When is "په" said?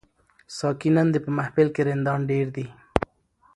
1.25-1.31